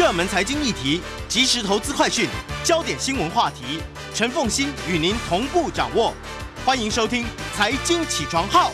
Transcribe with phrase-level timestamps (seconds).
[0.00, 2.26] 热门财经议题、即时投资快讯、
[2.64, 3.82] 焦点新闻话题，
[4.14, 6.14] 陈凤欣与您同步掌握。
[6.64, 7.22] 欢迎收听
[7.54, 8.70] 《财经起床号》。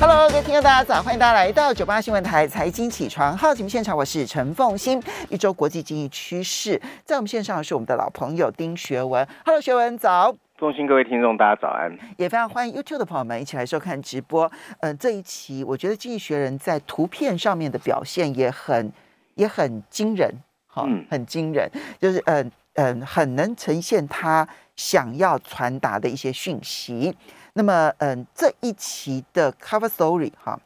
[0.00, 5.00] Hello，各位听众大家早，欢迎大家来到九八新闻台财经起床号节目现场，我是陈凤欣。
[5.28, 9.24] 一周国际经济趋势，在我们线上的是我们的老朋友丁学文。
[9.44, 10.34] Hello，学文早。
[10.56, 11.90] 中心各位听众，大家早安！
[12.16, 14.50] 也非常欢迎 YouTube 的朋友们一起来收看直播。
[14.78, 18.92] 呃，这一期我觉得《经济学人》在图片上面的表现也很
[19.34, 20.32] 也很惊人，
[20.68, 27.12] 哈，很惊人，就是嗯嗯，很能呈现他想要传达的一些讯息。
[27.54, 30.60] 那么，嗯，这一期的 Cover Story 哈，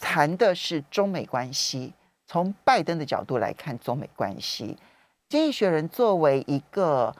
[0.00, 1.92] 谈的是中美关系，
[2.24, 4.78] 从拜登的角度来看中美关系。
[5.28, 7.12] 《经济学人》作为一个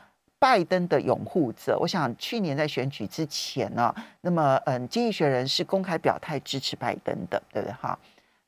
[0.45, 7.99] 拜登的拥护者，我想去年在选举之前呢，那么嗯，经济学人是公开表态支持拜登的，对不对哈？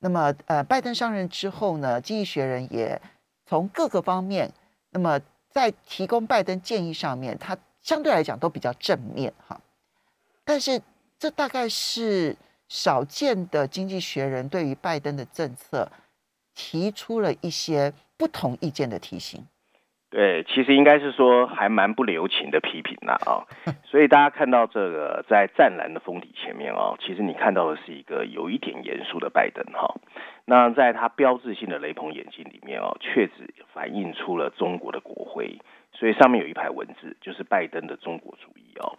[0.01, 3.01] 那么呃，拜登上任之后呢，经济学人也
[3.47, 4.53] 从各个方面，
[4.91, 5.19] 那么
[5.51, 9.59] 在提供拜登建议上面，他相对来讲都比较正面哈。
[10.45, 10.79] 但是
[11.19, 12.37] 这大概是
[12.69, 15.91] 少见的经济学人对于拜登的政策
[16.55, 19.43] 提出了一些不同意见的提醒。
[20.17, 23.45] 对，其实应该是说还蛮不留情的批评啦啊，
[23.85, 29.95] 所以大家看到这个在湛蓝的封底前面啊，其实你看到的是一个有一点严肃的拜登哈。
[30.47, 33.33] 那在他标志性的雷朋眼镜里面哦，确实
[33.75, 35.59] 反映出了中国的国徽，
[35.93, 38.97] 所以上面有一排文字，就是拜登的中国主义哦。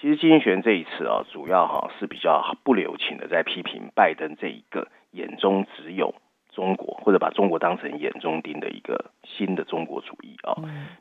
[0.00, 6.14] 其实金学这一次啊，主要哈是比较不留情的在批评拜登这一个眼中只有。
[6.52, 10.54] 中国或者把中国当成眼中钉的一个新的中国主义啊，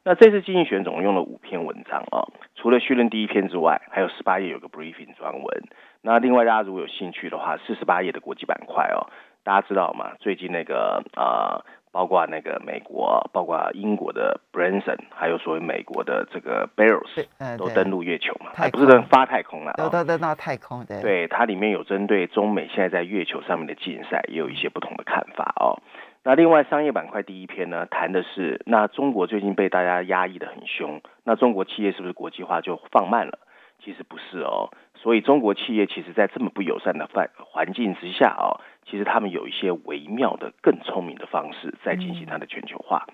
[0.03, 5.63] 那这次经济选总共用了五篇文章啊，除了序论第一篇之外，还有十八页有个 briefing 专文。
[6.01, 9.09] 那另外大家如果有兴趣的话，四十八页的国际板块哦，
[9.43, 10.13] 大家知道吗？
[10.19, 11.65] 最近那个啊。
[11.91, 18.51] 包括那个美国，包括英国的 Branson，还有所谓美国的这个 Barrows，都登陆月球嘛？
[18.55, 21.01] 还不是发太空了，都都登到太空的。
[21.01, 25.81] 对，它里面有针对中美现在在月球上面的竞赛，也有一些不同的看法哦。
[26.23, 33.39] 那另外商业板块第一篇呢，谈的是那中国最近被大家压抑的很凶，那中国企业是不是国际化就放慢了？
[33.81, 38.59] 其实不是哦，所以中国企业其实在这么不友善的环环境之下哦，
[38.89, 43.05] 其实他们有一些微妙的、更聪明的方式在进行它的全球化。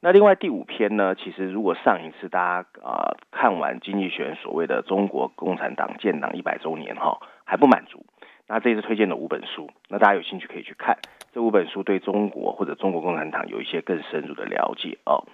[0.00, 8.06] 那另外第五篇呢，其实如果上一次大家啊看完《经济学人》所谓的中国共产党建党一百周年哈还不满足，
[8.46, 10.98] 那这次推荐的五本书，那大家有兴趣可以去看
[11.32, 15.24] 这五本书，对中国或者中国共产党有一些更深入的了解哦。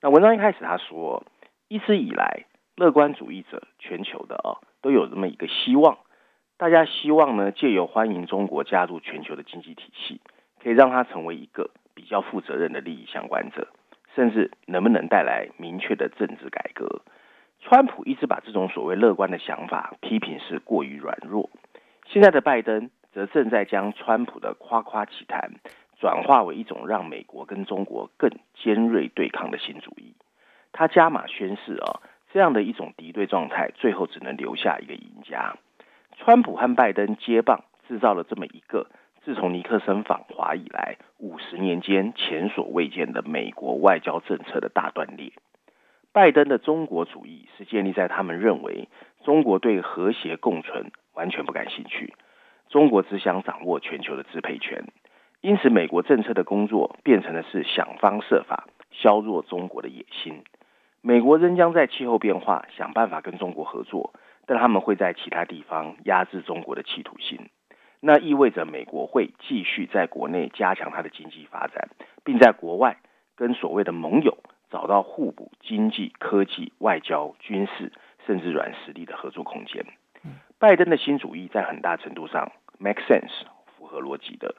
[0.00, 1.24] 那文章一开始他说，
[1.68, 2.44] 一直以来。
[2.76, 5.98] 乐观主义者，全球的啊，都有这么一个希望，
[6.60, 10.20] 大家希望呢，借由欢迎中国加入全球的经济体系，
[10.62, 13.68] 可以让它成为一个比较负责任的利益相关者，
[14.14, 17.00] 甚至能不能带来明确的政治改革。
[17.60, 21.48] 川普一直把这种所谓乐观的想法批评是过于软弱，
[22.04, 25.52] 现在的拜登则正在将川普的夸夸其谈
[25.98, 30.14] 转化为一种让美国跟中国更尖锐对抗的新主义。
[30.72, 32.02] 他加码宣誓啊。
[32.32, 35.56] 这样的一种敌对状态，最后只能留下一个赢家。
[36.22, 38.86] 川普和拜登接棒，制造了这么一个
[39.24, 45.32] 自从尼克森访华以来五十年间前所未见的美国外交政策的大断裂。
[46.12, 48.88] 拜登的中国主义是建立在他们认为
[49.24, 52.12] 中国对和谐共存完全不感兴趣，
[52.68, 54.84] 中国只想掌握全球的支配权。
[55.40, 60.44] 因此，美国政策的工作变成的是想方设法削弱中国的野心。
[61.00, 64.12] 美国仍将在气候变化想办法跟中国合作，
[64.50, 67.38] 但他们会在其他地方压制中国的企图心。
[68.00, 71.88] 那意味着美国会继续在国内加强它的经济发展，
[72.24, 72.96] 并在国外
[73.36, 74.36] 跟所谓的盟友
[74.68, 77.92] 找到互补经济、科技、外交、军事
[78.26, 79.86] 甚至软实力的合作空间。
[80.58, 82.50] 拜登的新主义在很大程度上
[82.80, 83.30] make sense，
[83.78, 84.56] 符合逻辑的。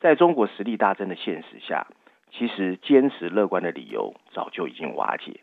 [0.00, 1.86] 在中国实力大增的现实下，
[2.30, 5.40] 其实坚持乐观的理由早就已经瓦解。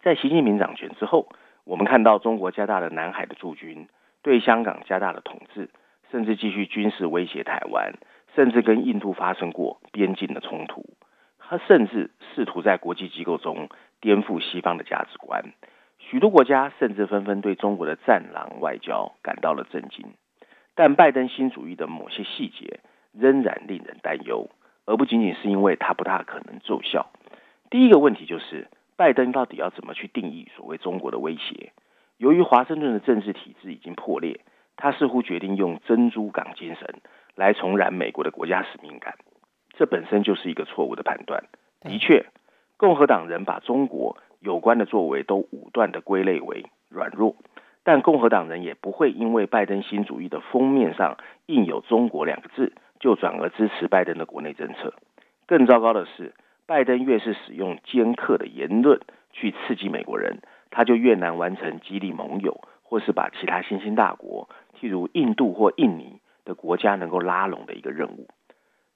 [0.00, 1.28] 在习近平掌权之后，
[1.64, 3.86] 我们看到中国加大了南海的驻军，
[4.22, 5.70] 对香港加大了统治，
[6.10, 7.94] 甚至继续军事威胁台湾，
[8.34, 10.84] 甚至跟印度发生过边境的冲突。
[11.38, 13.68] 他甚至试图在国际机构中
[14.00, 15.52] 颠覆西方的价值观。
[15.98, 20.14] 许多国家甚至纷纷对中国的战狼外交感到了震惊。
[20.74, 22.80] 但拜登新主义的某些细节
[23.12, 24.50] 仍然令人担忧，
[24.84, 27.10] 而不仅仅是因为它不大可能奏效。
[27.70, 28.66] 第一个问题就是。
[29.02, 31.72] 拜登到底要怎么去定义所谓中国的威胁？
[32.18, 34.38] 由于华盛顿的政治体制已经破裂，
[34.76, 37.00] 他似乎决定用珍珠港精神
[37.34, 39.16] 来重燃美国的国家使命感。
[39.70, 41.42] 这本身就是一个错误的判断。
[41.80, 42.26] 的确，
[42.76, 47.34] 共和党人把中国有关的作为都武断的归类为软弱，
[47.82, 51.16] 但共和党人也不会因为拜登新主义的封面上
[51.46, 54.94] 印有“中国”两个字，就转而支持拜登的国内政策。
[55.48, 56.34] 更糟糕的是，
[56.66, 59.00] 拜登越是使用尖刻的言论
[59.32, 64.48] 去刺激美国人，他就越难完成激励盟友或是把其他新兴大国，
[64.78, 68.28] 譬如印度或印尼的国家能够拉拢的一个任务。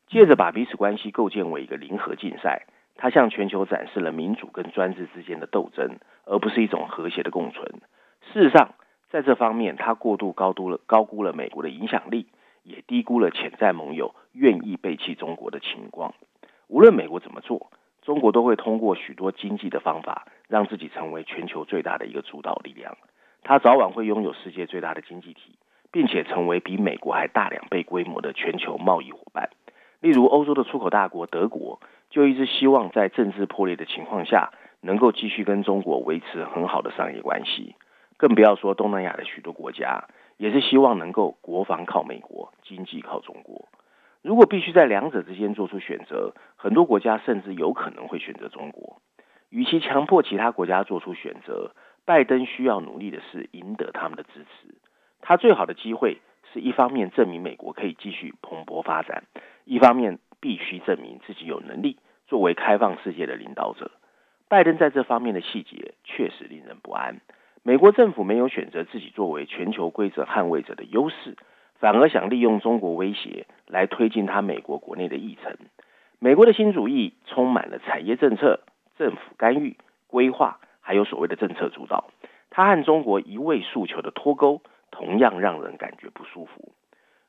[0.06, 7.80] 借着把彼此关系构建为一个零和竞赛，他向全球展示了民主跟专制之间的斗争，而不是一种和谐的共存。
[8.32, 8.74] 事实上，
[9.10, 12.28] 在这方面，他过度高估了高估了美国的影响力，
[12.62, 16.14] 也低估了潜在盟友愿意背弃中国的情况。
[16.68, 17.70] 无论美国怎么做，
[18.02, 22.96] 中国都会通过许多经济的方法，让自己成为全球最大的一个主导力量。
[23.42, 25.58] 它早晚会拥有世界最大的经济体，
[25.92, 29.50] 并且成为比美国还大两倍规模的全球贸易伙伴。
[30.00, 31.80] 例如，欧洲的出口大国德国
[32.10, 37.76] 就一直希望在政治破裂的情况下，能够继续跟中国维持很好的商业关系。
[38.16, 40.04] 更不要说东南亚的许多国家，
[40.36, 43.66] 也是希望能够国防靠美国，经济靠中国。
[44.26, 49.00] 如果必须在两者之间做出选择，很多国家甚至有可能会选择中国。
[49.50, 51.70] 与其强迫其他国家做出选择，
[52.04, 54.74] 拜登需要努力的是赢得他们的支持。
[55.20, 56.18] 他最好的机会
[56.52, 59.22] 是一方面证明美国可以继续蓬勃发展。
[59.64, 61.96] 一方面必须证明自己有能力
[62.26, 63.92] 作为开放世界的领导者。
[64.48, 67.20] 拜登在这方面的细节确实令人不安。
[67.62, 71.36] 美国政府没有选择自己作为全球规则捍卫者的优势，
[71.78, 75.56] 反而想利用中国威胁来推进他美国国内的议程。
[76.18, 78.60] 美国的新主义充满了产业政策、
[78.98, 79.76] 政府干预、
[80.06, 82.10] 规划，还有所谓的政策主导。
[82.48, 86.72] 他和中国一味诉求的脱钩，同样让人感觉不舒服。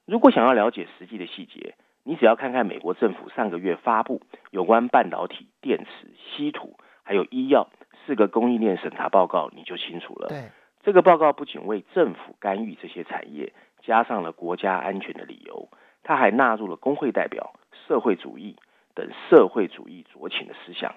[0.06, 4.22] 如果想要了解实际的细节，你只要看看美国政府上个月发布
[4.52, 7.68] 有关半导体、电池、稀土还有医药
[8.06, 10.30] 四个供应链审查报告，你就清楚了。
[10.30, 10.44] 对，
[10.82, 13.52] 这个报告不仅为政府干预这些产业
[13.88, 15.70] 加上了国家安全的理由，
[16.04, 17.54] 他还纳入了工会代表、
[17.88, 18.58] 社会主义
[18.94, 20.94] 等社会主义酌情的思想。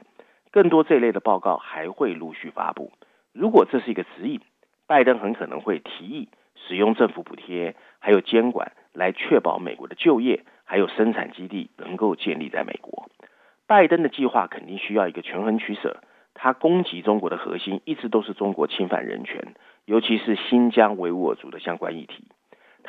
[0.50, 2.90] 更多这类的报告还会陆续发布。
[3.32, 4.40] 如果这是一个指引，
[4.88, 10.44] 拜登很可能会提议使用政府补贴还有监管来确保美国的就业。
[10.64, 13.08] 还有生产基地能够建立在美国，
[13.66, 16.00] 拜登的计划肯定需要一个权衡取舍。
[16.32, 19.54] 他攻击中国的核心一直都是中国侵犯人权，
[19.84, 22.28] 尤其是新疆维吾尔族的相关议题。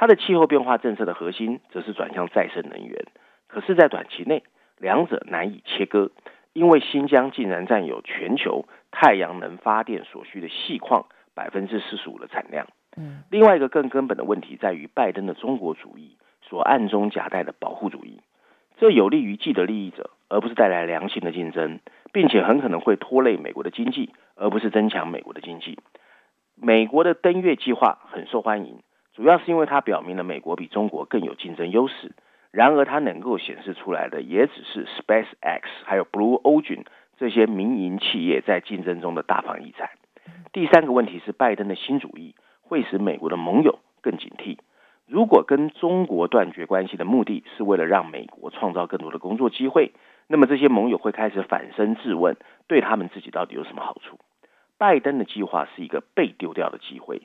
[0.02, 3.06] 他的气候变化政策的核心则是转向再生能源。
[3.48, 4.42] 可是，在短期内，
[4.80, 6.10] 两者难以切割，
[6.54, 11.06] 因为新疆竟然占有全球太阳能发电所需的细矿
[11.36, 12.66] 百分之四十五的产量。
[12.98, 16.18] 嗯，另外一个更根本的问题在于拜登的中国主义。
[16.42, 18.22] 所暗中夹带的保护主义，
[18.78, 21.80] 这有利于既得利益者，而不是带来良性的竞争，
[22.12, 25.78] 并且很可能会拖累美国的经济，而不是增强美国的经济。
[26.56, 28.80] 美国的登月计划很受欢迎，
[29.22, 32.12] 主要是因为它表明了美国比中国更有竞争优势。
[32.50, 36.86] 然而，它能够显示出来的也只是 SpaceX 还有 Blue Origin
[37.20, 39.92] 这些民营企业在竞争中的大放异彩。
[40.52, 42.34] 第三个问题是，拜登的新主义
[42.64, 44.58] 会使美国的盟友更警惕。
[45.06, 49.92] 如果跟中国断绝关系的目的是为了让美国创造更多的工作机会，
[50.26, 54.18] 那么这些盟友会开始反身质问，对他们自己到底有什么好处？
[54.80, 57.22] 拜登的计划是一个被丢掉的机会。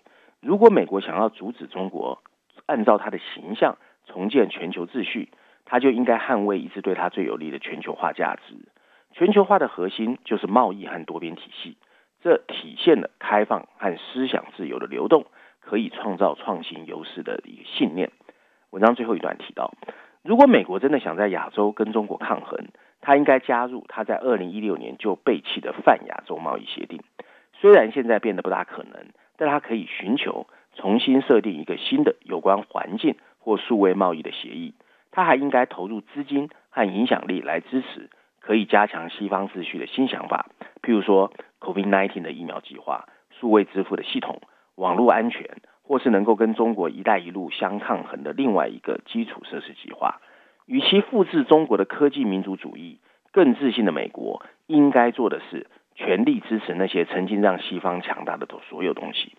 [0.47, 2.23] 如果美国想要阻止中国
[2.67, 3.77] 按照他的形象
[4.07, 5.31] 重建全球秩序，
[5.65, 8.55] 他就应该捍卫一直对他最有利的全球化价值。
[9.13, 11.77] 全球化的核心就是贸易和多边体系，
[12.23, 15.27] 这体现了开放和思想自由的流动。
[15.69, 18.13] 可以创造创新优势的一个信念。
[18.71, 19.73] 文章最后一段提到，
[20.23, 22.69] 如果美国真的想在亚洲跟中国抗衡，
[23.01, 27.03] 他应该加入他在二零一六年就背弃的泛亚洲贸易协定。
[27.53, 34.75] 虽然现在变得不大可能，但他可以寻求重新设定一个新的有关环境或数位贸易的协议。
[35.11, 40.47] 他还应该投入资金和影响力来支持可以加强西方秩序的新想法，
[40.83, 44.41] 譬如说 COVID-19 的疫苗计划、数位支付的系统。
[44.77, 50.21] 网络安全，或是能够跟中国“一带一路”相抗衡的另外一个基础设施计划，
[50.67, 52.99] 与其复制中国的科技民主主义，
[53.33, 55.67] 更自信的美国应该做的是
[55.97, 59.37] 全力支持那些曾经让西方强大的所有东西。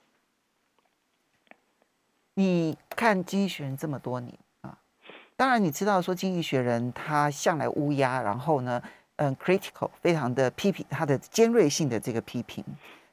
[2.34, 4.78] 你看《经济学人》这么多年啊，
[5.36, 8.82] 当然你知道说《经济学人》他向来乌鸦，然后呢，
[9.16, 12.64] 嗯，critical，非常的批评他的尖锐性的这个批评。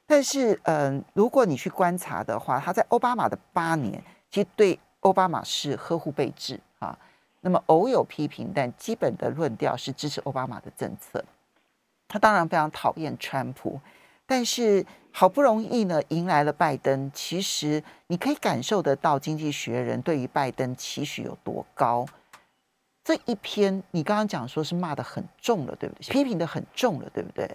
[0.05, 6.95] 但是，嗯，如果你去观察的话，他在奥巴马的八年，其实对奥巴马是呵护备至啊。
[7.41, 11.23] 那么偶有批评，但基本的论调是支持奥巴马的政策。
[12.07, 13.79] 他当然非常讨厌川普，
[14.25, 17.09] 但是好不容易呢迎来了拜登。
[17.13, 22.05] 其实你可以感受得到，《经济学人》对于拜登期许有多高。
[23.03, 26.11] 这一篇你刚刚讲说是骂的很重了，对不对？
[26.11, 27.49] 批评的很重了，对不对？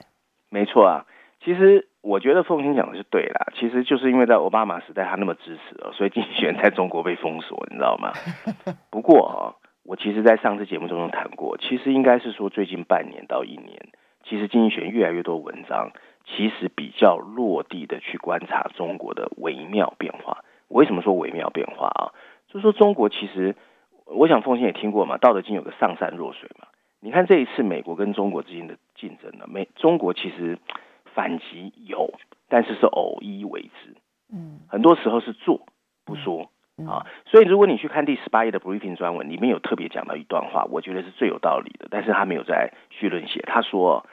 [0.48, 1.04] 没错啊。
[1.42, 3.46] 其实我觉得凤青讲的是对啦。
[3.58, 8.12] 其实就是因为在奥巴马时代他那么支持哦，所以经济学人在中国被封锁，你知道吗？
[8.90, 13.88] 不过啊，我其实，在上次节目中谈过，其实应该是说最近半年到一年，
[14.30, 15.90] 其实经济学越来越多文章，
[16.24, 20.38] 其实比较落地的去观察中国的微妙变化。
[20.68, 22.14] 为什么说微妙变化啊？
[22.48, 23.54] 就是说中国其实。
[24.12, 26.66] 我想奉先也听过嘛，《道德经》有个上善若水嘛。
[26.98, 30.58] 你看这一次美国跟中国之间的竞争呢，美中国其实
[31.14, 32.12] 反击有，
[32.48, 33.94] 但是是偶一为之。
[34.32, 35.64] 嗯，很多时候是做
[36.04, 36.50] 不说
[36.88, 37.06] 啊。
[37.24, 43.44] 所以如果你去看第十八页的 briefing 专文，里面有特别讲到一段话，我觉得是最有道理的，但是他没有在序论写。
[43.46, 44.04] 他说：“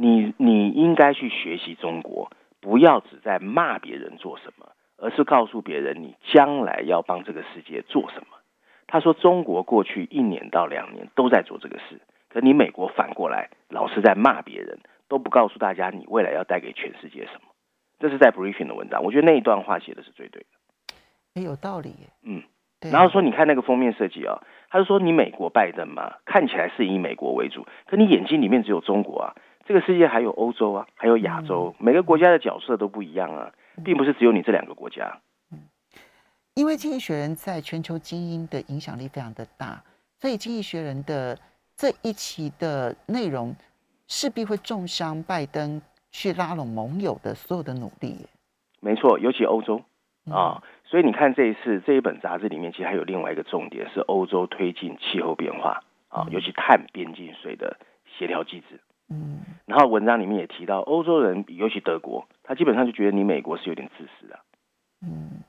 [0.00, 2.30] 你你应该去学习中国，
[2.60, 4.66] 不要只在骂别人做什么，
[4.96, 8.38] 而是告诉别人你将来要帮这个世界做什么。”
[8.88, 17.52] 他说：“中国过去一年到两年都在做这个事，可你美国反过来老是在骂别人，都不告诉大家你未来要带给全世界什么。”
[18.00, 20.94] 这是在 briefing 的文章，我觉得那一段话写的是最对的。
[21.34, 21.94] 哎，有道理。
[22.24, 22.42] 嗯，
[22.90, 29.36] 然后说你看那个封面设计啊，他就说你美国拜登嘛，看起来是以美国为主，可你眼睛里面只有中国啊。
[29.70, 33.52] 这个世界还有欧洲啊，还有亚洲，每个国家的角色都不一样啊，
[33.84, 35.20] 并不是只有你这两个国家。
[36.54, 39.80] 因为《经济学人》在全球精英的影响力非常的大，
[40.18, 41.38] 所以《经济学人》的
[41.76, 43.54] 这一期的内容
[44.08, 48.26] 势必会重伤拜登去拉拢盟友的所有的努力。
[48.80, 49.80] 没错，尤其欧洲
[50.28, 57.78] 啊，所以你看这一次这一本杂志里面，其实还有另外一个重点是欧洲推进气候变化啊，尤其碳边境税的
[58.18, 58.80] 协调机制。
[59.10, 64.38] 嗯，然后文章里面也提到，欧洲人尤其德国，他基本上就觉得你美国是有点自私的。
[65.02, 65.42] 嗯。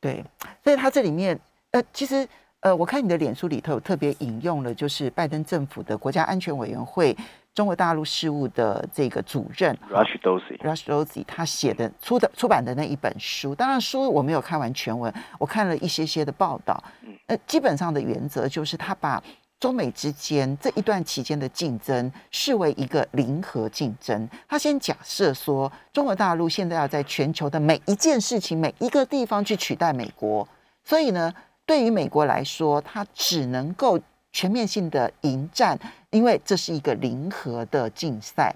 [0.00, 0.24] 对，
[0.62, 1.38] 所以他这里面，
[1.72, 2.28] 呃，其实，
[2.60, 7.16] 呃，我看你的脸书里头特别引用了，就是拜登政府的国家安全委员会
[7.52, 16.80] 中国大陆事务的这个主任 Rush Dozy，Rush Dozy 他写的出的出版的那一本书，当然书我没有看完全文，我看了一些些的报道，
[17.26, 19.22] 呃，基本上的原则就是他把。
[19.60, 24.28] 中美之间这一段期间的竞争视为一个零和竞争。
[24.46, 30.46] 他先假设说，中国大陆现在要在全球的每一件事情、每一个地方去取代美国，
[30.84, 31.34] 所以呢，
[31.66, 33.98] 对于美国来说，它只能够
[34.30, 35.76] 全面性的迎战，
[36.10, 38.54] 因为这是一个零和的竞赛。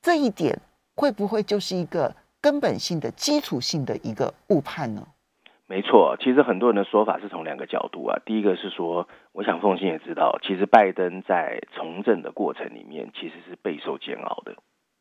[0.00, 0.58] 这一点
[0.96, 5.06] 会不会就是一个根本性的基础性的一个误判呢？
[5.72, 8.20] 没错，其实很多人的说法是从两个角度啊。
[8.26, 14.54] 第一个是说，我想凤欣也知道，其实拜登在从政的过程里面其实是备受煎熬的，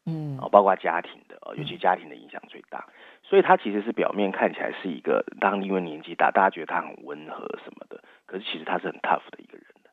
[0.05, 2.87] 嗯，啊，包括家庭的，尤其家庭的影响最大。
[3.21, 9.89] 所以他其实是表面看起来是一个，当因为年纪大，大家觉得他很温和什么的，可是其实他是很 tough 的一个人的，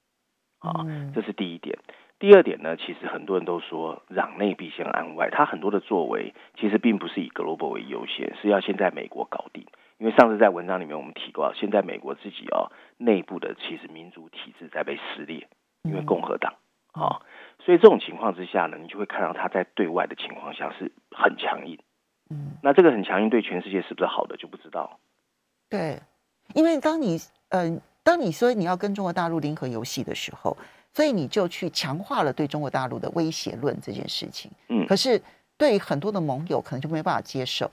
[0.61, 1.77] 啊，这是第一点。
[2.21, 9.67] 第二点呢，其实很多人都说攘内必先安外，他很多的作为其实并不是以 global 为优先，是要先在美国搞定。
[9.99, 15.49] 因为上次在文章里面我们提过，现在美国自己哦内部的其实民主体制在被撕裂，
[15.83, 16.55] 因为共和党
[16.93, 17.21] 啊，
[17.65, 21.79] 所以这种情况之下呢，你就会看到他在对外的情况下是很强硬。
[22.31, 25.01] 嗯，那这个很强硬对全世界是不是好的就不知道。
[25.69, 26.01] 对，
[26.55, 30.57] 因为当你嗯，当你说你要跟中国大陆零和游戏的时候，
[30.93, 34.51] 所以你就去强化了对中国大陆的威胁论这件事情。
[34.69, 35.21] 嗯，可是
[35.57, 37.69] 对很多的盟友可能就没办法接受。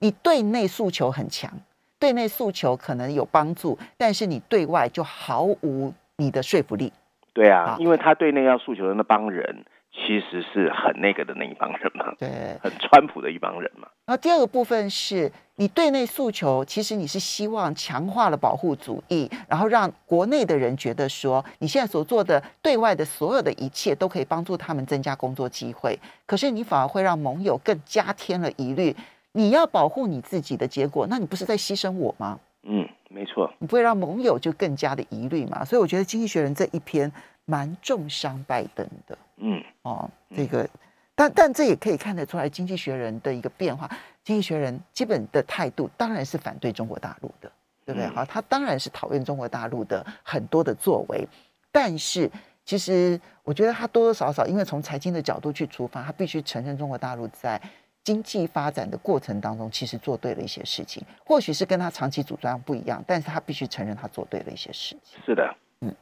[0.00, 1.50] 你对内诉求很强，
[1.98, 6.90] 对内诉求可能有帮助，但是你对外就毫无你的说服力。
[7.34, 13.86] 对啊，因为他对内要诉求的那帮人，其实是很那个的那一帮人嘛，对，很川普的一帮人嘛。
[14.06, 28.96] 然后第二个部分是你对内诉求，其实你是希望强化了保护主义，然后让国内的人觉得说，你现在所做的对外的所有的一切都可以帮助他们增加工作机会，可是你反而会让盟友更加添了疑虑。
[29.32, 32.38] 你要保护你自己的结果，那你不是在牺牲我吗？
[32.62, 33.50] 嗯，没错。
[33.58, 35.64] 你不会让盟友就更加的疑虑嘛？
[35.64, 37.10] 所以我觉得《经济学人》这一篇
[37.44, 39.16] 蛮重伤拜登的。
[39.36, 40.68] 嗯，哦，这个，
[41.14, 43.86] 但但这也可以看得出来，《经济学人》的一个变化，
[44.24, 47.50] 《经济学人》基本的态度当然是反对中国大陆的，
[47.86, 48.08] 对不对？
[48.08, 51.26] 好，他当然是讨厌中国大陆的很多的作为，
[51.72, 52.30] 但是
[52.64, 57.58] 其实我觉得他多多少少，因为从财经的角度去出发，他必须承认中国大陆在。
[58.02, 65.20] 经济发展的过程当中，其实做对了一些事情，或许是跟他长期主张不一样，但是他必须承认他做对了一些事情。
[65.24, 65.94] 是的，嗯，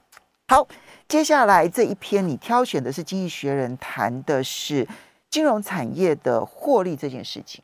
[0.49, 0.67] 好，
[1.09, 4.87] 接下来这一篇你挑选的是《经济学人》谈的是
[5.29, 7.63] 金融产业的获利这件事情。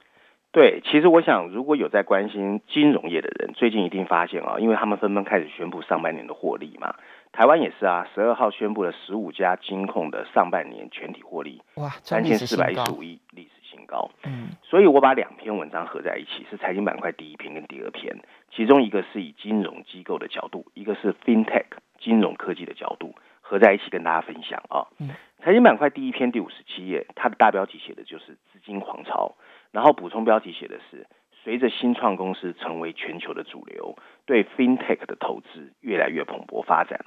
[0.52, 6.94] 对，其实我想，如果有在关心金融业的人，最近一定发现啊，因为他们纷纷开始宣布上半年的获利嘛。
[7.32, 13.48] 台湾也是啊，十二号宣布了十五家金控的上半年全体获利，哇，三千四百一十五亿，历
[13.86, 14.10] 高。
[14.24, 18.16] 嗯，所以我把两篇文章合在一起，是财经板块第一篇跟第二篇，
[18.50, 21.66] 其中一个是以金融机构的角度，一个是 FinTech
[21.98, 24.86] 金融科技的角度，合在一起跟大家分享啊。
[24.98, 25.10] 嗯，
[25.42, 29.34] 财经板块第一篇第五十七页，它的大标题写的就是资金狂潮。
[29.72, 31.06] 然后补充标题写的是，
[31.42, 37.04] 随着新创公司成为全球的主流，对 FinTech 的投资越来越蓬勃发展，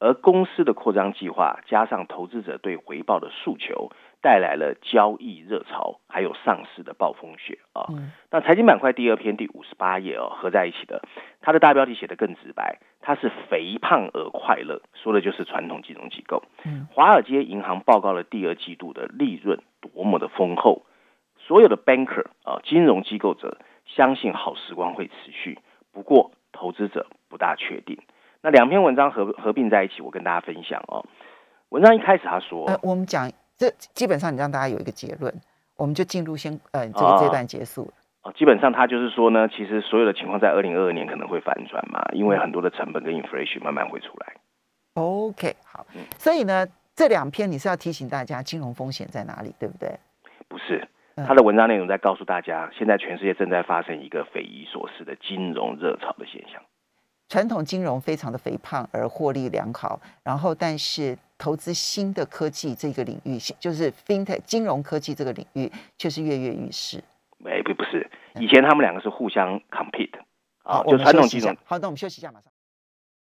[0.00, 3.90] 而公司的扩张计划加上投资者对回报的诉求，
[4.20, 7.86] 带来了交易热潮，还有上市的暴风雪啊。
[8.30, 11.02] 那财经板块第二篇第五十八页哦，合在一起的，
[11.40, 16.44] 它的大标题写的更直白，它是肥胖而快乐，说的就是传统金融机构。
[16.92, 20.84] 华尔街银行报告了第二季度的利润多么的丰厚。
[21.40, 25.58] 所有的 banker 啊，金融机构者相信好时光会持续，
[25.92, 27.98] 不过投资者不大确定。
[28.42, 31.04] 那两篇文章合合并在一起，我跟大家分享哦。
[31.70, 35.34] 文章一开始他说，呃，我们讲这基本上你让大家有一个结论，
[35.76, 37.92] 我们就进入先呃这个阶段结束了。
[38.22, 44.34] 哦，基本上他就是说呢，其实所有的情况在二零二二年可能会反转嘛，因为很多的成本跟 inflation 慢慢会出来。
[44.94, 49.98] OK，好，所以呢，这两篇你是要提醒大家金融风险在哪里，对不对？
[50.48, 50.86] 不是。
[51.26, 56.62] 他的文章内容在告诉大家，现在全世界正在发生一个匪夷所思的金融热潮的现象。
[57.28, 67.04] 传统金融非常的肥胖而获利良好，然后但是投资新的科技这个领域，就是 fintech 金融科技这个领域，却是跃跃欲试。
[67.36, 70.18] 没不不是，以前他们两个是互相 compete
[70.64, 71.54] 啊，就传统金融。
[71.64, 72.50] 好，那我们休息一下，马上。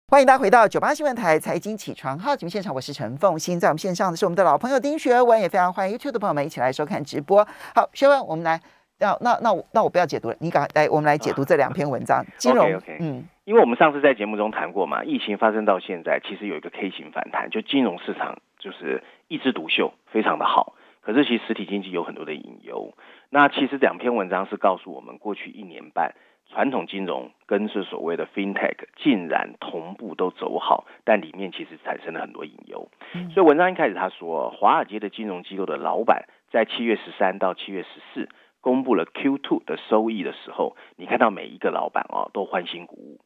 [0.09, 7.45] 欢迎大家回到九八新闻台财经起床号节目现场，我是陈凤欣，在我们线上的是我们的老朋友丁学文，也非常欢迎 YouTube 的朋友们一起来收看直播。
[7.75, 8.61] 好，学文，我们来，
[8.99, 12.25] 那那那那我不要解读了，你赶来，我们来解读这两篇文章。
[12.37, 20.73] 金融，OK，嗯，因为我们上次在节目中谈过嘛，疫情发生到现在，其实有一个 K 型反弹，就金融市场就是一枝独秀，非常的好。
[21.01, 22.93] 可是其实实体经济有很多的隐忧。
[23.29, 26.13] 那其实两篇文章是告诉我们，过去一年半。
[26.49, 32.87] 传统金融跟是所谓的 FinTech 竟然同步都走好，但里面其实产生了很多隐忧。
[33.33, 38.29] 所以文章一开始他说，华尔街的金融机构的老板在七月十三到七月十四
[38.67, 43.21] 公布了 Q2 的收益的时候，你看到每一个老板哦都欢欣鼓舞。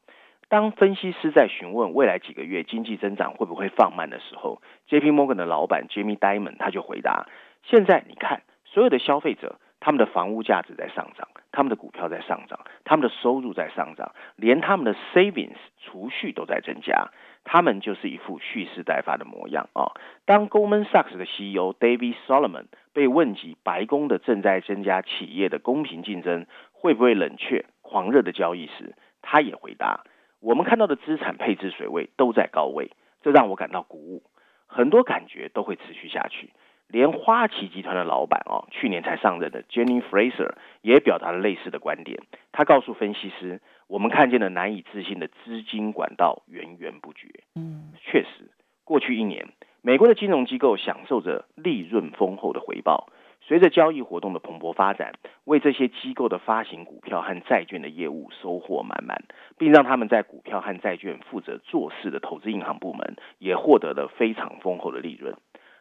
[0.50, 7.26] 当分析师在询问未来几个月经济增长会不会放慢的时候，JP Morgan 的老板 Jamie Dimon 他就回答：
[7.64, 9.58] 现在你看所有的消费者。
[9.84, 17.10] 他们的房屋价值在上涨，他们的股票在上涨，他们的收入在上涨，连他们的 savings 储蓄都在增加，
[17.44, 19.90] 他们就是一副蓄势待发的模样啊！
[20.26, 30.04] 当 Goldman Sachs 的 CEO David Solomon 被问及白宫的正在增加企业的公平竞争会不会冷却狂热的交易时，他也回答：
[30.40, 34.24] 我们看到的资产配置水位都在高位，这让我感到鼓舞，
[34.66, 36.52] 很多感觉都会持续下去。
[36.88, 42.20] 连花旗集团的老板哦，去年才上任的 Jenny Fraser 也表达了类似的观点。
[42.52, 48.52] 他告诉分析师：“我们看见了难以置信的资金管道源源不绝。”嗯，确实，
[48.84, 49.48] 过去一年，
[49.84, 53.10] 美国的金融机构享受着利润丰厚的回报。
[53.44, 55.14] 随着交易活动的蓬勃发展，
[55.46, 59.24] 为这些机构的发行股票和债券的业务收获满满，
[59.58, 65.36] 并让他们在股票和债券负责做事的投资银行部门也获得了非常丰厚的利润。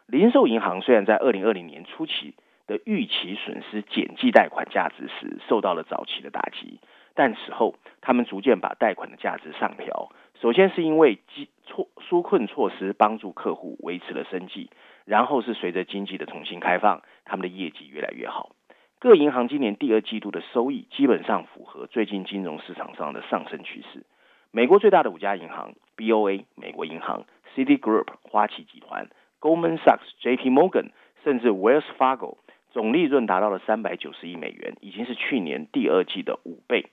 [0.07, 2.35] 零售银行虽然在二零二零年初期
[2.67, 6.81] 的预期损失减记贷款价值时受到了早期的打击，
[7.21, 10.11] 但此后他们逐渐把贷款的价值上调。
[10.41, 14.71] 首先是因为基措纾困措施帮助客户维持了生计，
[15.05, 18.57] 然后是随着经济的重新开放，他们的业绩越来越好。
[18.99, 24.07] 各银行今年第二季度的收益基本上符合最近金融市场上的上升趋势。
[24.51, 29.11] 美国最大的五家银行 BOA 美国银行、City Group 花旗集团。
[29.43, 30.49] Goldman Sachs、J.P.
[30.49, 32.37] Morgan，甚至 Wells Fargo，
[32.71, 36.87] 总利润达到了三百九十亿美元，已经是去年第二季的五倍，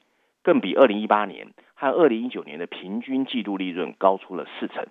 [0.48, 4.86] 更比二零一八年和二零一九年的平均季度利润高出了四成。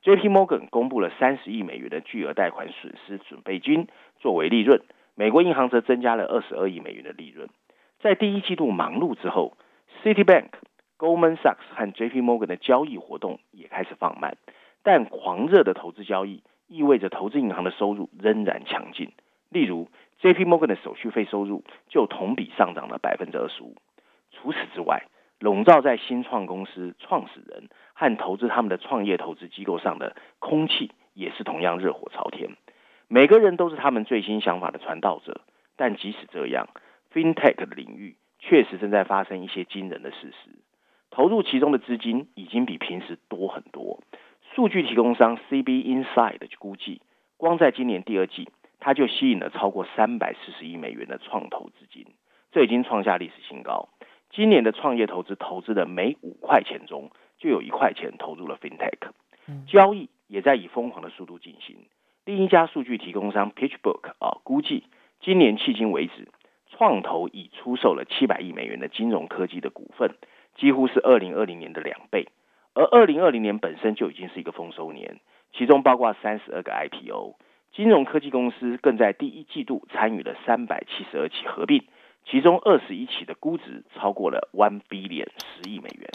[0.00, 0.30] J.P.
[0.30, 3.88] Morgan 公布了三十亿美元的巨额贷款损失准备金
[4.20, 4.80] 作为利润，
[5.14, 7.50] 美国银行则增加了二十二亿美元的利润。
[8.00, 9.58] 在第一季度忙碌之后
[10.02, 10.48] ，Citibank、
[10.96, 12.22] Goldman Sachs 和 J.P.
[12.22, 14.38] Morgan 的交易活动也开始放慢，
[14.82, 16.42] 但狂热的投资交易。
[16.68, 19.12] 意味着投资银行的收入仍然强劲。
[19.50, 20.46] 例如，J.P.
[20.46, 23.76] Morgan 的手续费收入就同比上涨了百分之二十五。
[24.36, 25.04] 除此之外，
[25.40, 32.50] 笼罩在新创公司创始人和投资他们的创业投资机构上的空气，也是同样热火朝天。
[33.08, 35.42] 每个人都是他们最新想法的传道者，
[35.76, 36.68] 但即使这样
[37.12, 40.50] ，FinTech 的领域确实正在发生一些惊人的事实。
[41.10, 44.00] 投入其中的资金已经比平时多很多。
[44.54, 47.00] 数据提供商 CB Inside 估计，
[47.36, 48.48] 光在今年第二季，
[48.80, 52.06] 它就吸引了超过三百四十亿美元的创投资金，
[52.52, 53.88] 这已经创下历史新高。
[54.36, 59.08] 今年的创业投资投资的每五块钱中，就有一块钱投入了 FinTech。
[59.66, 61.78] 交易也在以疯狂的速度进行。
[62.26, 64.84] 另一家数据提供商 PitchBook 啊，估计
[65.22, 66.28] 今年迄今为止，
[66.68, 70.10] 创投已出售了七百亿美元的金融科技的股份。
[70.54, 72.28] 几乎是二零二零年的两倍，
[72.74, 75.18] 而二零二零年本身就已经是一个丰收年，
[75.54, 77.36] 其中包括三十二个 IPO，
[77.72, 81.84] 金融科技公司更在第一季度参与了三百七十二起合并，
[82.28, 86.10] 其中二十一起的估值超过了 one billion 十亿美元。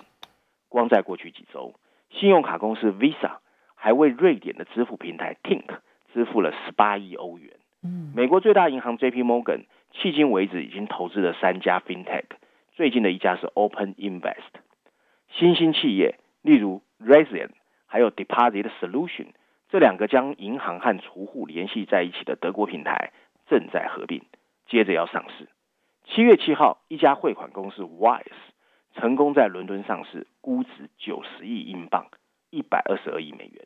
[0.68, 1.74] 光在过去几周，
[2.10, 3.38] 信用卡公司 Visa
[3.76, 5.80] 还为瑞典的支付平台 Tink
[6.14, 7.54] 支付了十八亿欧元。
[7.84, 9.24] 嗯，美国最大银行 J.P.
[9.24, 12.26] Morgan 迄今为止已经投资了三家 FinTech。
[12.74, 14.62] 最近的一家是 Open Invest，
[15.30, 17.50] 新兴企业，例如 Raisin，
[17.86, 19.28] 还有 Deposit Solution，
[19.70, 23.12] 这两个将银行和储户联系在一起的德国平台
[23.48, 24.24] 正在合并，
[24.68, 25.48] 接着要上市。
[26.06, 28.26] 七月七号，一家汇款公司 Wise
[28.96, 32.08] 成功在伦敦上市，估值九十亿英镑，
[32.50, 33.66] 一百二十二亿美元。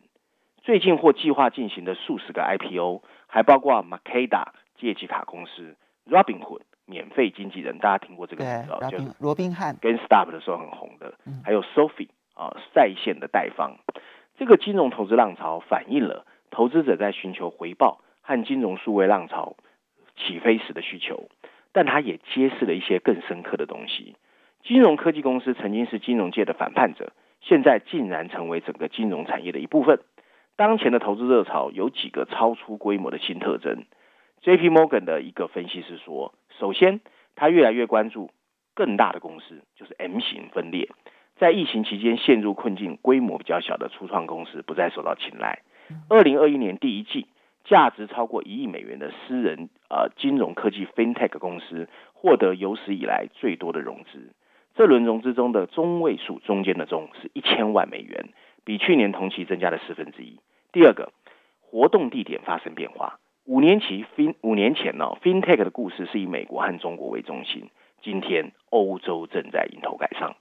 [0.62, 5.76] 最近或计划进行的数十个 IPO，还包括 Makeda 借记卡公司
[6.08, 6.62] Robinhood。
[6.88, 13.80] 免费经纪人，大家听过这个名字就是罗宾汉，跟 Stop 的时候很红的，还有 Sophie 啊，在线的代方。
[14.38, 19.56] 这个金融投资浪潮反映了投资者在寻求回报和金融数位浪潮
[20.16, 21.28] 起飞时的需求，
[21.76, 24.16] 但它也揭示了一些更深刻的东西。
[24.64, 27.12] 金融科技公司曾经是金融界的反叛者，
[27.42, 30.00] 现在竟然成为整个金融产业的一部分。
[30.56, 33.84] 当前的投资热潮有几个超出规模的新特征。
[34.42, 34.70] J.P.
[34.70, 36.34] Morgan 的一个分析师说。
[36.58, 37.02] 首先，
[37.36, 38.32] 他越来越关注
[38.74, 40.88] 更大的公司，就是 M 型分裂。
[41.36, 45.60] 在疫情期间陷入困境、规模比较小的初创公司不再受到青睐。
[46.08, 47.28] 二零二一年第一季，
[47.66, 54.34] 价值超过一亿美元的私人呃金融科技 FinTech 公司获得有史以来最多的融资。
[54.76, 58.30] 这轮融资中的中位数中间的中是一千万美元，
[58.64, 60.40] 比去年同期增加了四分之一。
[60.72, 61.12] 第二个，
[61.62, 63.20] 活动地点发生变化。
[63.46, 67.70] 五年期 Fin 五年前呢，FinTech 的故事是以美国和中国为中心。
[68.02, 70.36] 今天欧洲正在迎头赶上。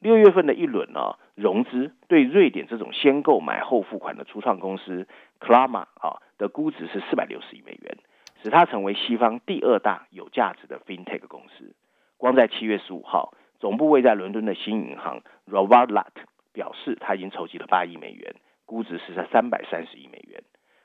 [0.00, 5.08] 六月份的一轮呢融资，对瑞典这种先购买后付款的初创公司
[5.40, 7.98] Klarna 啊的估值是四百六十亿美元，
[8.42, 11.74] 使它成为西方第二大有价值的 FinTech 公司。
[12.16, 16.22] 光在七月十五号，总部位在伦敦的新银行 r o b a r t l a t
[16.52, 20.42] 表示，他已经筹集了八亿美元，估值是在三百三十亿美元。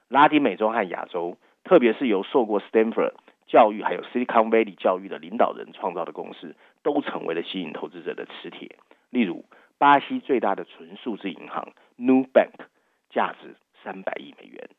[0.10, 1.38] 拉丁美洲和亚洲。
[1.66, 3.14] 特别是由受过 Stanford
[3.48, 8.76] 教育还有 Silicon Valley 教育的领导人创造的公司，都成为了吸引投资者的磁铁。
[9.12, 9.46] 例如，
[9.78, 12.66] 巴西最大的纯数字银行 New Bank，
[13.12, 14.70] 价值三百亿美元。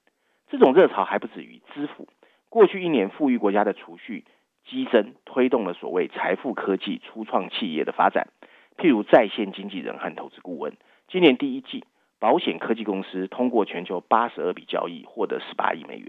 [0.54, 2.06] 这种热潮还不止于支付。
[2.48, 4.24] 过去一年，富裕国家的储蓄
[4.64, 8.28] 激增，推动了所谓财富科技初创企业的发展。
[8.76, 10.76] 譬如在线经纪人和投资顾问。
[11.08, 11.82] 今年第一季，
[12.20, 16.08] 保险科技公司通过全球八十二笔交易，获得十八亿美元。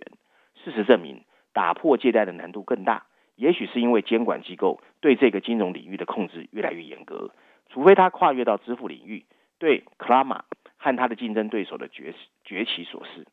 [0.64, 3.08] 事实证明，打破借贷的难度更大。
[3.36, 7.32] 也许是因为监管机构对这个金融领域的控制越来越严格。
[7.70, 9.26] 除非它跨越到支付领域，
[9.58, 10.46] 对 c l a m a
[10.78, 13.26] 和它的竞争对手的崛崛起所示。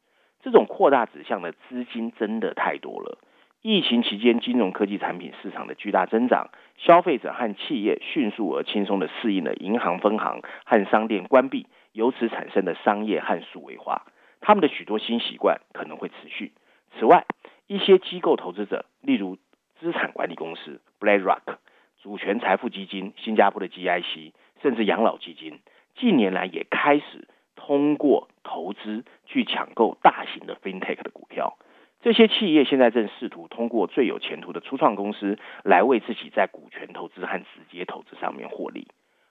[0.43, 3.19] 这种扩大指向的资金真的太多了。
[3.63, 14.05] 疫情期间，金融科技产品市场的巨大增长，消费者和企业迅速而轻松的适应了银行分行和商店关闭，由此产生的商业和数位化。
[14.41, 16.53] 他们的许多新习惯可能会持续。
[16.99, 17.25] 此外，
[17.69, 19.39] 一些机构投资者，例如
[19.79, 21.59] 资产管理公司 BlackRock、
[22.03, 25.61] 主权财富基金、新加坡的 GIC，甚至养老基金，
[25.95, 31.57] 近年来也开始通过投资去抢购大型的 FinTech 的股票。
[32.03, 38.89] 这些企业现在正试图通过最有前途的初创公司来为自己在股权投资和直接投资上面获利。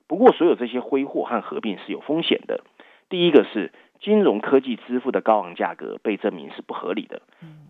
[0.08, 2.64] 不过，所有这些挥霍和合并是有风险的。
[3.10, 3.72] 第一个是。
[4.04, 7.22] 金融科技支付的高昂价格被证明是不合理的。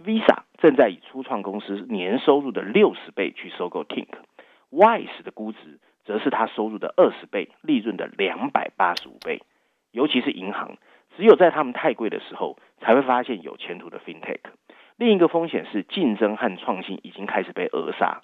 [0.02, 9.42] Visa 正在以初创公司年收入的六十倍去收购 Tink，Wise 的估值则是它收入的二十倍，利润的两百八十五倍。
[9.92, 10.78] 尤其是银行，
[11.16, 14.40] 只有在他们太贵的时候，才会发现有前途的 FinTech。
[14.98, 18.22] 另一个风险是竞争和创新已经开始被扼杀。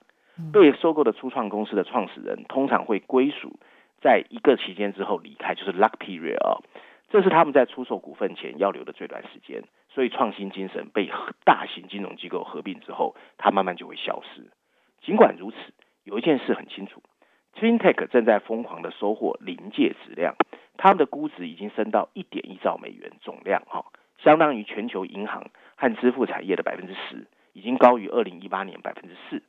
[0.54, 3.60] 被收购的初创公司的创始人通常会归属
[4.00, 6.62] 在一个期间之后离开，就是 lock period 啊，
[7.10, 9.64] 这是他们在出售股份前要留的最短时间。
[9.90, 11.10] 所以创新精神被
[11.44, 14.52] 大型金融机构合并之后，它慢慢就会消失。
[15.02, 15.58] 尽管如此，
[16.04, 17.02] 有一件事很清楚
[17.60, 20.36] ，FinTech 正在疯狂的收获临界质量，
[20.78, 23.86] 他们的估值已经升到一点一兆美元总量，哈，
[24.18, 29.42] 相当于全球银行和支付产业的百分之十，已经高于二零一八年百分之四。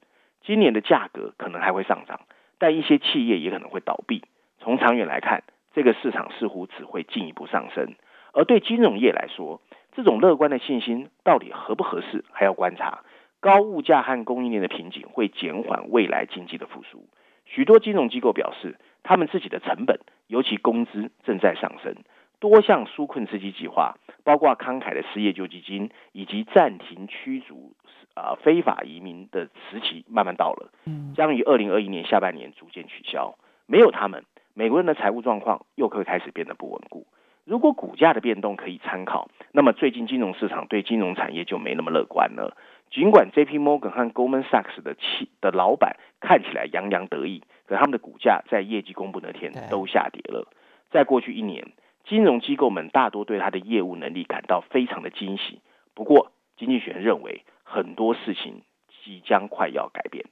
[0.42, 2.20] 今年的价格可能还会上涨，
[2.58, 4.22] 但一些企业也可能会倒闭。
[4.60, 7.94] 从长远来看，这个市场似乎只会进一步上升。
[8.32, 9.60] 而对金融业来说，
[9.92, 13.00] 这种乐观的信心到底合不合适，还要观察。
[13.40, 17.06] 高物价和供应链的瓶颈会减缓未来经济的复苏。
[17.44, 21.96] 许多金融机构表示，他们自己的成本，尤其工资正在上升。
[22.38, 27.72] 多项纾困刺激计划，包括慷慨的失业救济金，以及暂停驱逐。
[28.14, 30.72] 啊，非法移民的时期慢慢到了，
[31.14, 33.38] 将于二零二一年下半年逐渐取消。
[33.66, 37.06] 没有他们，美国人的财务状况又会开始变得不稳固。
[37.44, 42.56] 如果股价的变动可以参考，那么最近金融市场对金融产业就没那么乐观了。
[42.90, 43.60] 尽管 J.P.
[43.60, 50.48] Morgan 和 Goldman Sachs 的企的老板看起来洋洋得意，可他们的股价在业绩公布那天都下跌了。
[50.90, 51.72] 在过去一年，
[52.04, 55.60] 金融机构们大多对他的业务能力感到非常的惊喜。
[55.94, 57.44] 不过，经济学人认为。
[57.70, 58.62] 很多事情
[59.04, 60.24] 即将快要改变，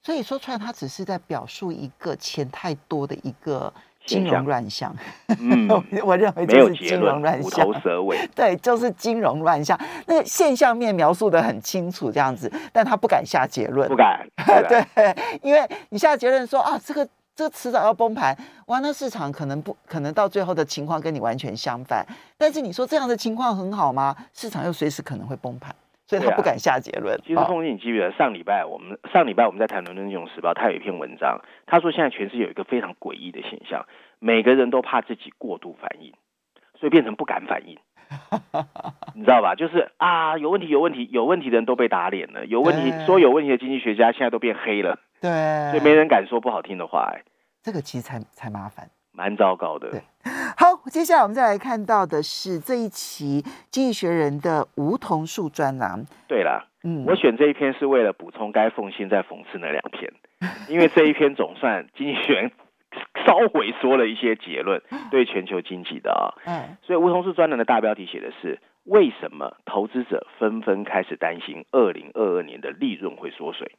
[0.00, 3.70] 所以说出来，他只是在表述一个钱太多的一个
[4.18, 4.94] 金融乱象。
[5.38, 5.68] 嗯，
[6.02, 8.18] 我认为就是金融乱象，虎头蛇尾。
[8.34, 9.78] 对，就是金融乱象。
[10.06, 14.26] 那个现象面描述的很清楚，这样子，但他不敢下结论，不敢。
[14.68, 22.06] 对，因为你下结论说啊，这个这迟早要崩盘，哇，那市场可能不可能到最后的情况跟你完全相反。
[22.36, 24.16] 但是你说这样的情况很好吗？
[24.32, 25.74] 市场又随时可能会崩盘。
[26.08, 27.20] 所以他不敢下结论。
[27.20, 33.84] 其实，凤姐，你记不记得上礼拜我们上礼拜我们在谈《伦敦金融时报》，他有一篇文章，他说现在全世界有一个非常诡异的现象，
[34.18, 36.14] 每个人都怕自己过度反应，
[36.80, 37.78] 所以变成不敢反应。
[39.14, 39.54] 你知道吧？
[39.54, 42.46] 就是啊，有问题，有问题，有问题的人都被打脸了。
[42.46, 44.98] 有问题说有问题的经济学家现在都变黑了。
[45.20, 45.30] 对，
[45.70, 47.12] 所以没人敢说不好听的话。
[47.12, 47.22] 哎，
[47.62, 48.88] 这个其实才才麻烦。
[49.12, 49.90] 蛮糟糕的。
[49.90, 50.00] 对，
[50.56, 56.04] 好，接下来我们再来看到的是这一期《经济学人》的梧桐树专栏。
[56.26, 60.12] 对了，嗯，我选这一篇是为了补充该奉新在讽刺那两篇，
[60.68, 62.50] 因为这一篇总算《经济学人》
[63.26, 66.32] 稍微说了一些结论，对全球经济的啊。
[66.46, 73.72] 嗯，所以梧桐树专栏的大标题写的是为什么投资者纷纷开始担心二零二二年的利润会缩水，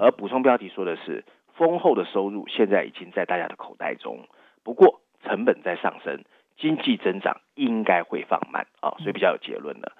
[0.00, 1.24] 而补充标题说的是
[1.56, 4.26] 丰厚的收入现在已经在大家的口袋中。
[4.64, 6.24] 不过成本在上升，
[6.56, 9.92] 经济增长应该会放慢啊，所以比较有结论了。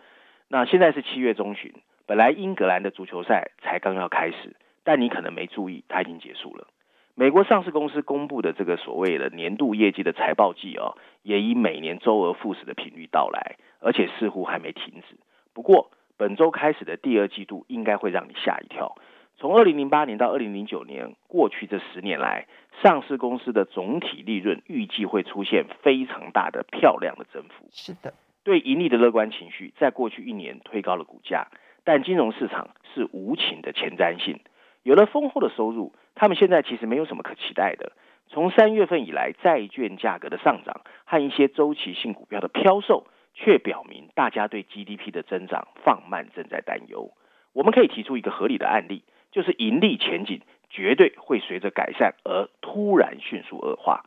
[0.48, 1.72] 那现在是七月中旬，
[2.06, 6.66] 本来英格兰的足球赛才刚要开始，但你可能没注意，它已经结束了。
[7.14, 15.16] 美国上市公司公布的这个所谓的年度业绩的财报季哦，也以每年周而复始的频率到来，而且似乎还没停止。
[15.52, 18.96] 不过本周开始的第二季度应该会让你吓一跳。
[19.40, 22.46] 从二零零八年到二零零九年，过去这十年来，
[22.82, 27.66] 上市公司的总体利润预计会出现非常大的、漂亮的增幅。
[27.72, 28.12] 是的，
[28.44, 31.46] 对盈利的乐观情绪在过去一年推高了股价，
[31.84, 34.40] 但金融市场是无情的前瞻性。
[34.82, 37.92] 有了丰厚的收入，他们现在其实没有什么可期待的。
[38.28, 47.10] 从三月份以来，债券价格的上涨和一些周期性股票的飘售，却表明大家对 GDP 的增长放慢正在担忧。
[47.54, 49.02] 我们可以提出一个合理的案例。
[49.30, 54.04] 就是盈利前景绝对会随着改善而突然迅速恶化。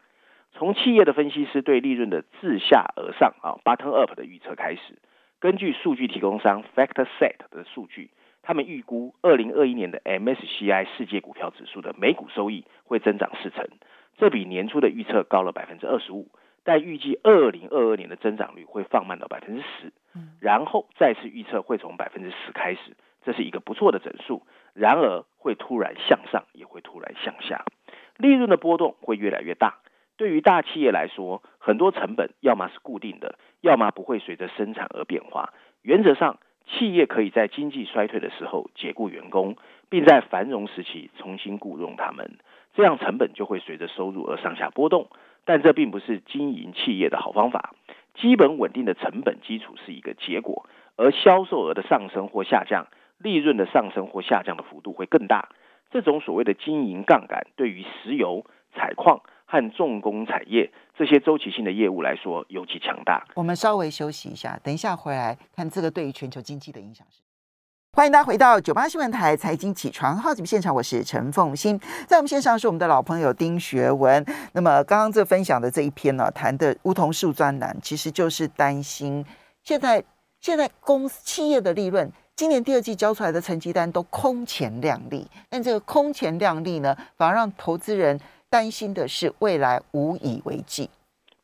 [0.53, 4.99] 从企业的分析师对利润的自下而上啊 bottom up 的预测开始，
[5.39, 8.11] 根据数据提供商 FactSet 的数据，
[8.43, 13.67] 他们预估二零二一年的 MSCI 世界股票指数的每股收益会增长四成，
[14.17, 16.27] 这比年初的预测高了百分之二十五。
[16.63, 19.91] 但预计二零二二年的增长率会放慢到百分之十，
[20.39, 22.95] 然后再次预测会从百分之十开始。
[23.25, 27.63] 这是一个不错的整数，然而会突然向上，也会突然向下，
[28.17, 29.77] 利润的波动会越来越大。
[30.17, 35.53] 对于大企业来说，很多成本要么是固定的，要么不会随着生产而变化。
[35.81, 39.55] 原则上，企业可以在经济衰退的时候解雇员工，
[39.89, 42.37] 并在繁荣时期重新雇佣他们，
[42.73, 45.09] 这样成本就会随着收入而上下波动。
[45.45, 47.75] 但这并不是经营企业的好方法。
[48.15, 52.87] 基本稳定的成本基础是一个结果，而销售额的上升或下降。
[53.19, 55.47] 利润的上升或下降的幅度会更大。
[55.91, 63.25] 这种所谓的经营杠杆，对于石油、采矿和重工产业这些周期性的业务来说尤其强大。
[63.35, 67.21] 我们稍微休息一下，等一下回来看这个对于全球经济的影响是。
[67.95, 74.25] 欢迎大家回到九八新闻台财经起床号节目现场，我是陈凤欣，在我们线上是我们的老朋友丁学文。
[74.53, 79.23] 那么刚刚这分享的这一篇呢，谈的梧桐树专栏，其实就是担心
[79.61, 80.03] 现在
[80.39, 90.89] 现在公司企业的利润，今年第二季交出来的成绩单都空前亮丽，但这个空前亮丽呢，反而让投资人担心的是未来无以为继。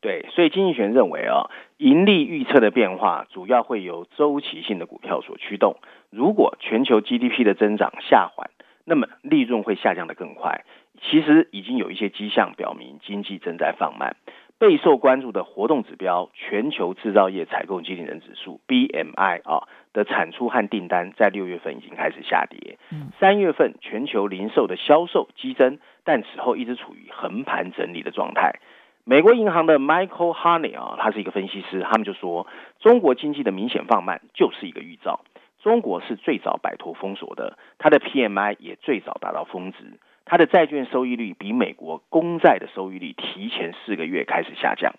[0.01, 1.45] 对，所以经济学认为啊，
[1.77, 5.75] 盈利预测的变化主要会由周期性的股票所驱动。
[6.11, 8.49] 如果全球 GDP 的增长下缓，
[8.85, 10.63] 那么利润会下降的更快。
[11.01, 14.15] 其实已经有一些迹象表明经济正在放慢。
[14.57, 22.77] 备受关注的活动指标——全球制造业采购经理人指数 （BMI） 啊的产出和订单在六月份已经开始下跌。
[23.19, 28.59] 三月份全球零售的销售激增，但此后一直处于横盘整理的状态。
[29.05, 32.45] 美国银行的 Michael Honey 啊，他是一个分析师，他们就说，
[32.81, 35.21] 中国经济的明显放慢就是一个预兆。
[35.61, 44.93] 中国是最早摆脱封锁的，它的 PMI 也最早达到峰值，它的债券收益率比美国公债的收益率提前四个月开始下降，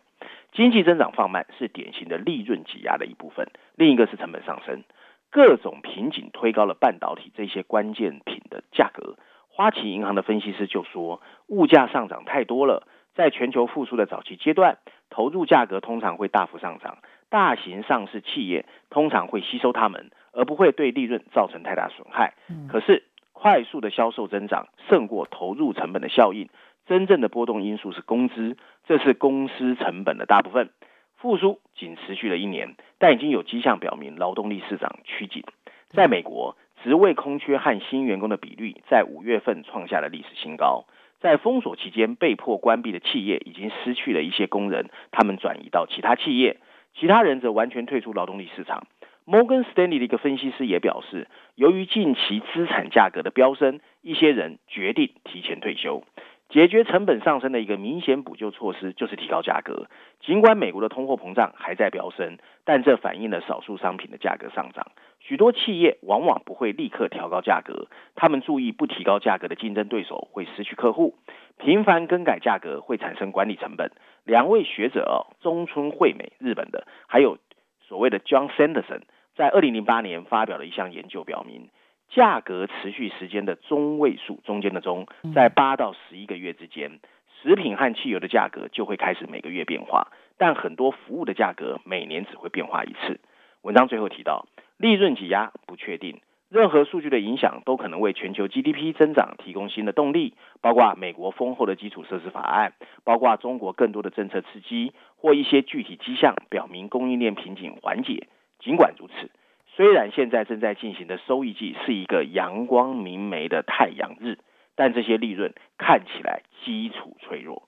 [0.52, 4.84] 经济增长放慢是典型的利润挤压的一部分，另一个是成本上升，
[5.30, 9.16] 各种瓶颈推高了半导体这些关键品的价格。
[9.48, 14.78] 花旗银行的分析师就说，物价上涨太多了，在全球复苏的早期阶段，
[15.10, 20.10] 投入价格通常会大幅上涨，大型上市企业通常会吸收它们。
[20.32, 22.34] 而不会对利润造成太大损害。
[22.68, 26.48] 可是，快速的销售增长胜过投入成本的效应。
[26.86, 30.70] 真正的波动因素是工资，这是公司成本的大部分。
[31.16, 35.44] 复苏仅持续了一年，但已经有迹象表明劳动力市场趋紧。
[35.88, 40.86] 在美国，职位空缺和新员工的比率在五月份创下了历史新高。
[41.20, 46.56] 在封锁期间被迫关闭的企业已经失去了一些工人，他们转移到其他企业，
[46.94, 48.86] 其他人则完全退出劳动力市场。
[49.30, 56.02] Morgan Stanley 的一个分析师也表示，由于近期资产价格的飙升，一些人决定提前退休。
[56.48, 59.86] 解决成本上升的一个明显补救措施就是提高价格。
[60.20, 64.90] 尽管美国的通货膨胀还在飙升，但这反映了少数商品的价格上涨。
[65.20, 71.14] 许多企业往往不会立刻调高价格，他们注意不提高价格的竞争对手会失去客户。
[71.56, 73.92] 频繁更改价格会产生管理成本。
[74.24, 77.38] 两位学者中村惠美，日本的，还有
[77.86, 79.02] 所谓的 John Sanderson。
[79.40, 81.70] 在二零零八年发表的一项研究表明，
[82.11, 87.00] 价格持续时间的中位数中间的中，在八到十一个月之间，
[87.40, 93.18] 食品和汽油的价格就会开始每个月变化，但很多服务的价格每年只会变化一次。
[93.62, 94.44] 文章最后提到，
[94.76, 102.74] 利润挤压不确定，任何数据的影响都可能为全球 GDP 增长提供新的动力，包括美国丰厚的基础设施法案，
[103.05, 108.29] 包括中国更多的政策刺激，或一些具体迹象表明供应链瓶颈缓解。
[108.60, 109.30] 尽管如此，
[109.74, 114.38] 虽然现在正在进行的收益季是一个阳光明媚的太阳日，
[114.74, 117.66] 但这些利润看起来基础脆弱。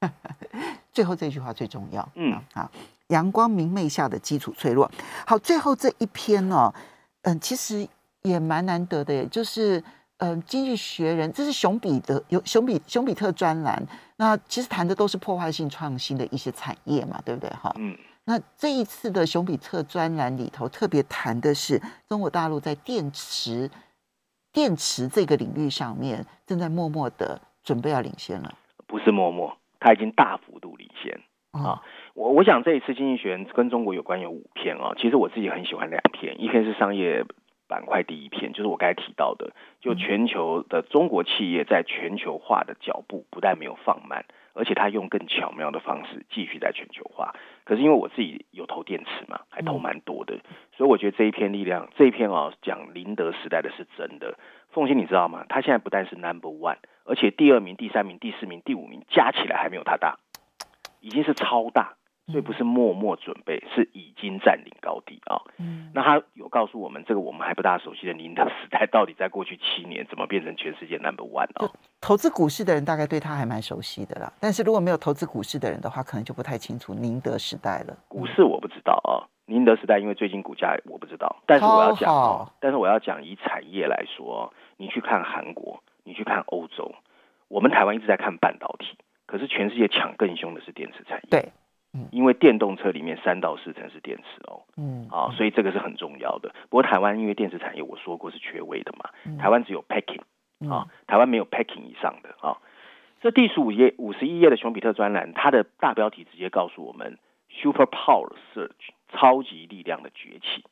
[0.90, 2.08] 最后这句话最重要。
[2.16, 2.70] 嗯，好，
[3.08, 4.90] 阳光明媚下的基础脆弱。
[5.26, 6.72] 好，最后这一篇呢，
[7.22, 7.86] 嗯，其实
[8.22, 9.82] 也蛮难得的，就是
[10.18, 13.80] 嗯，《经济学人》这是熊彼得有熊彼熊彼特专栏，
[14.16, 17.50] 那其实谈的都是破坏性创新的一些产业嘛，对不对？
[17.50, 17.96] 哈，嗯。
[18.24, 23.68] 那这一次的熊彼特专栏里头特别谈的是中国大陆在电池、
[24.52, 28.52] 电池这个领域上面正在默默的准备要领先了。
[28.86, 31.82] 不是默默，它已经大幅度领先啊！
[32.14, 37.24] 我我想这一次经济学人跟中国有关有五篇啊，其实我自己很喜欢两篇，一篇是商业
[37.66, 44.24] 板块第一篇，就是我刚才提到的，就全球的中国企业在全球化的脚步不但没有放慢。
[44.54, 47.34] 而且他用更巧妙的方式继续在全球化。
[47.64, 50.38] 可是因为我自己有投电池嘛，还投蛮多的，
[50.76, 54.38] 所以我觉得这一篇力量，这一篇哦讲宁德时代的是真的。
[54.70, 55.44] 凤欣，你知道吗？
[55.48, 60.18] 他现在不但是 number one，而且第二名、第三名、第四名、第五名加起来还没有他大，
[61.00, 61.94] 已经是超大。
[62.32, 65.36] 所以不是默默准备，是已经占领高地啊。
[65.58, 71.70] 嗯，那他有告诉我们，这个我们还不大熟悉的宁德时代，到底在过去七年怎么变成全世界 number one 啊？
[72.00, 77.96] 投资股市的人大概对他还蛮熟悉的啦，但是如果没有投资股市的人的话，可能就不太清楚宁德时代了。
[78.08, 86.94] 股市我不知道啊，宁德时代因为最近股价我不知道，但是我要讲，但是我要讲以产业来说，你去看韩国，你去看欧洲，
[87.48, 91.28] 我们台湾一直在看半导体，可是全世界抢更凶的是电池产业。
[91.30, 91.52] 对。
[92.10, 96.50] 因为电动车里面三到四成是电池哦，嗯，啊，所以这个是很重要的。
[96.70, 100.22] 不过台湾因为电池产业我说过是缺位的嘛，台湾只有 packing
[100.72, 102.56] 啊，台湾没有 packing 以上的啊。
[103.20, 107.18] 这第十五页五十一页的熊彼特专栏，它的大标题直接告诉我们
[107.50, 110.64] ：super power surge 超级力量的崛起。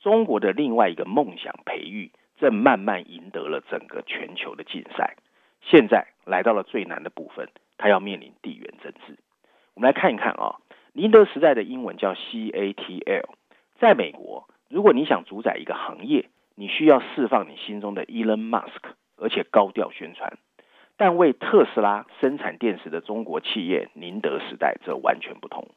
[0.00, 5.16] 中国的另外一个梦想培育正慢慢赢得了整个全球的竞赛。
[5.60, 7.48] 现在来到了最难的部分，
[7.78, 9.18] 它要面临地缘政治。
[9.78, 10.56] 我们来看一看啊，
[10.92, 13.26] 宁德时代的英文叫 CATL，
[13.78, 20.36] 在美国，如果你想主宰一个行业，你需要释放你心中的 Elon Musk，而且高调宣传。
[20.96, 25.68] 但为特斯拉生产电池的中国企业宁德时代则完全不同。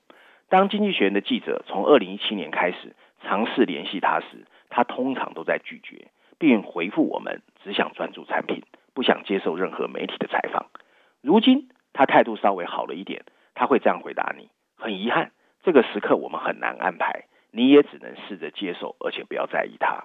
[0.49, 6.07] 当经济学人的记者从二零一七年开始尝试联系他时，他通常都在拒绝，
[6.39, 8.63] 并回复我们只想专注产品，
[8.95, 10.65] 不想接受任何媒体的采访。
[11.21, 13.21] 如今他态度稍微好了一点，
[13.61, 15.29] 他会这样回答你：很遗憾，
[15.61, 20.01] 这个时刻我们很难安排，你也只能试着接受，而且不要在意它。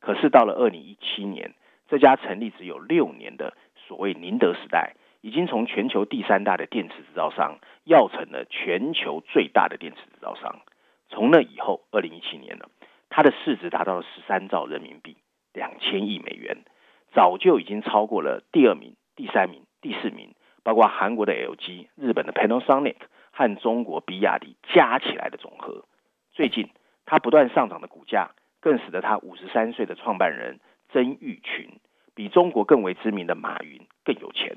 [0.00, 1.54] 可是到了二零一七年，
[1.88, 3.54] 这家成立只有六年的。
[3.86, 10.62] 所谓宁德时代已经从全球第三大的电池制造商，要成了全球最大的电池制造商。
[11.08, 12.68] 从那以后，二零一七年了，
[13.08, 15.16] 它的市值达到了十三兆人民币，
[15.52, 16.64] 两千亿美元，
[17.12, 20.34] 早就已经超过了第二名、第三名、第四名，
[20.66, 22.96] 包括韩国的 LG、日本的 Panasonic
[23.30, 25.84] 和中国比亚迪加起来的总和。
[26.32, 26.70] 最近，
[27.04, 30.58] 它不断上涨的股价，更使得它五十三岁的创办人
[30.88, 31.78] 曾毓群。
[32.16, 34.56] 比中国更为知名的马云更有钱。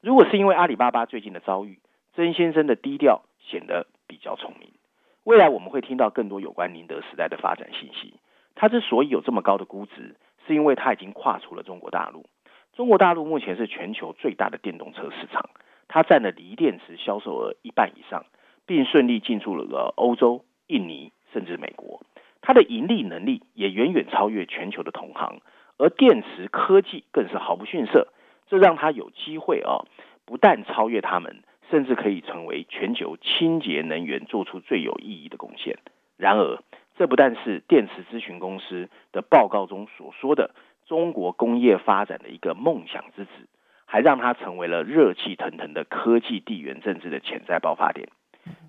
[0.00, 1.80] 如果是因为阿里巴巴最近的遭遇，
[2.14, 4.70] 曾先生的低调显得比较聪明。
[5.24, 8.14] 未来我们会听到更多有关宁德时代的发展信息。
[8.54, 10.14] 他之所以有这么高的估值，
[10.46, 12.24] 是因为他已经跨出了中国大陆。
[12.80, 15.50] 中国大陆目前是全球最大的电动车市场，
[15.86, 18.24] 它占了锂电池销售额一半以上，
[18.64, 22.00] 并顺利进驻了欧洲、印尼甚至美国。
[22.40, 25.42] 它的盈利能力也远远超越全球的同行。
[25.76, 28.08] 而电池科技更是毫不逊色，
[28.48, 29.84] 这让他有机会啊，
[30.24, 35.76] 不但超越他们，甚至可以成为全球清洁能源做出最有意义的贡献。
[36.16, 36.58] 然而，
[36.96, 40.54] 这不但是电池咨询公司的报告中所说的
[40.90, 43.30] 中国工业发展的一个梦想之子，
[43.86, 48.08] 还让他成为了热气腾腾的科技地缘政治的潜在爆发点。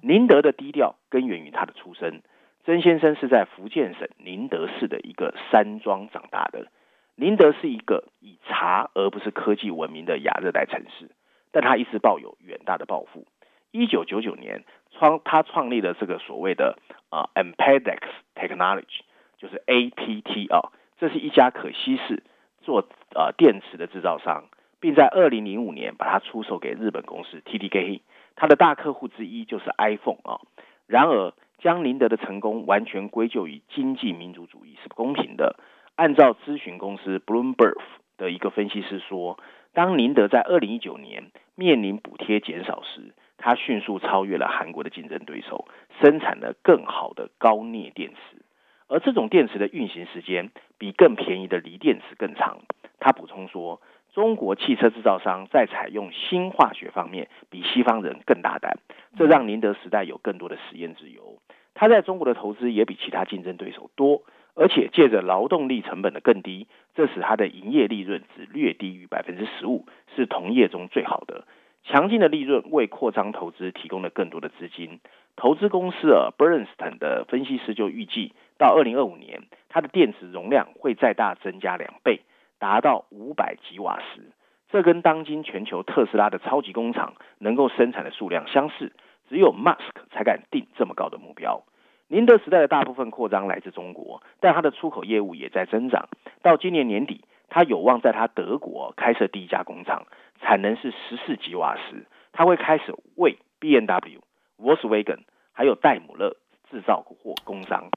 [0.03, 2.21] 宁德的低调根源于他的出身，
[2.63, 6.67] 曾先生是在福建省宁德市的一个山庄长大的。
[7.15, 11.09] 宁德是一个以茶而不是科技闻名的亚热带城市，
[11.51, 13.25] 但他一直抱有远大的抱负。
[13.71, 16.77] 一九九九年创他创立了这个所谓的
[17.09, 18.01] 啊 Amperex
[18.35, 19.01] Technology，
[19.39, 20.69] 就是 APT 啊，
[21.01, 22.21] 这是一家可稀释
[22.61, 24.43] 做呃电池的制造商，
[24.79, 28.01] 并在二零零五年把它出售给日本公司 TDK，
[28.35, 30.41] 它的大客户之一就是 iPhone 啊。
[30.85, 35.55] 然而，将宁德的成功完全归咎于经济民主主义是不公平的。
[35.95, 37.81] 按照咨询公司 Bloomberg
[38.19, 39.39] 的一个分析师说，
[39.73, 45.65] 当宁德在二零一九年面临补贴减少时，它迅速超越了韩国的竞争对手，
[45.99, 48.45] 生产了更好的高镍电池，
[48.91, 52.59] 而这种电池的运行时间比更便宜的锂电池更长。
[52.99, 53.81] 他补充说，
[54.13, 58.77] 中国汽车制造商在采用新化学方面比西方人更大胆，
[59.17, 61.39] 这让宁德时代有更多的实验自由。
[61.73, 64.23] 他在中国的投资也比其他竞争对手多。
[64.53, 71.45] 而且借着劳动力成本的更低，这使它的营业利润只略低于百分之十五，是同业中最好的。
[71.83, 74.99] 强劲的利润为扩张投资提供了更多的资金。
[75.35, 82.21] 投资公司啊，Bernstein 的分析师就预计，到二零二五年，它的电池容量会再大增加两倍，
[82.59, 84.31] 达到五百吉瓦时。
[84.69, 88.93] 这跟当今全球特斯拉的超级工厂能够生产的数量相似，
[89.29, 91.63] 只有 Musk 才敢定这么高的目标。
[92.07, 96.09] 宁德时代的大部分扩张来自中国，但它的出口业务也在增长。
[96.41, 100.05] 到今年年底，它有望在它德国开设第一家工厂，
[100.41, 102.05] 产能是十四吉瓦时。
[102.33, 104.21] 它会开始为 B N W、
[104.57, 105.19] Volkswagen
[105.53, 106.35] 还有戴姆勒
[106.69, 107.89] 制造或工商。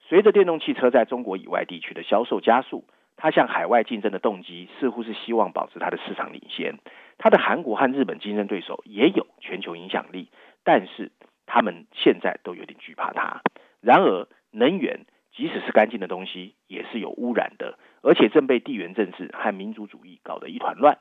[0.00, 2.84] 随着电动汽车在中国以外地区的销售加速，
[3.16, 6.78] 它向海外竞争的动机似乎是希望保持它的市场领先。
[7.18, 10.28] 它的韩国和日本竞争对手也有全球影响力，
[10.64, 11.12] 但是。
[11.44, 13.42] 他们现在都有点惧怕它。
[13.82, 15.00] 然而，能源
[15.34, 20.98] 即使是干净的东西，也是有污染的，而且正被地缘政治和民族主义搞得一团乱。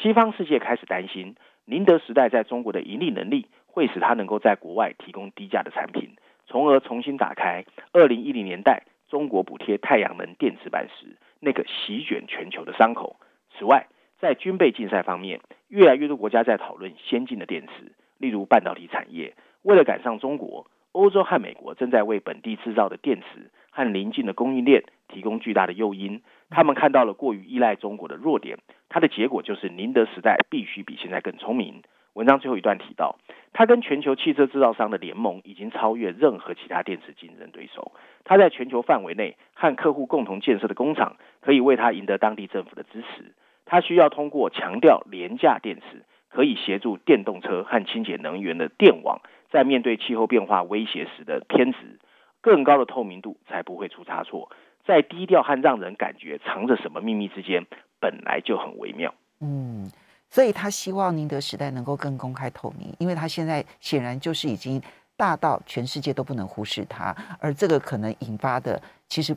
[0.00, 6.16] 西方世界开始担心，宁德时代在中国的盈利能力会使它能够在国外提供低价的产品，
[6.46, 13.16] 从而重新打开二零一零年代中国补贴太阳能电池板时那个席卷全球的伤口。
[13.56, 13.86] 此外，
[14.18, 19.34] 在军备竞赛方面，越来越多国家在讨论先进的电池，例如半导体产业。
[19.62, 26.20] 为了赶上中国，欧洲和美国正在为本地制造的电池和邻近的供应链提供巨大的诱因。
[26.50, 31.82] 他们看到了过于依赖中国的弱点，它的结果就是宁德时代必须比现在更聪明。
[32.14, 33.18] 文章最后一段提到，
[33.52, 37.90] 它跟全球汽车制造商的联盟已经超越任何其他电池竞争对手。
[38.22, 43.34] 它在全球范围内和客户共同建设的工厂，可以为它赢得当地政府的支持。
[43.64, 49.20] 它需要通过强调廉价电池，可以协助电动车和清洁能源的电网，
[49.50, 51.98] 在面对气候变化威胁时的偏执，
[52.40, 54.50] 更高的透明度才不会出差错。
[54.86, 57.66] 在低调和让人感觉藏着什么秘密之间，
[58.00, 59.14] 本来就很微妙。
[59.40, 59.90] 嗯。
[60.30, 64.82] 所以他希望宁德时代能够更公开透明，因为他现在显然就是已经
[65.16, 69.36] 大到全世界都不能忽视他，而这个可能引发的，其实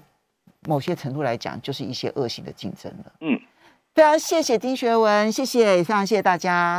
[0.68, 3.14] 某些程度来讲，就是一些恶性的竞争了。
[3.22, 3.39] 嗯，
[3.93, 6.76] 非常谢谢丁学文，谢谢，非常谢谢大家。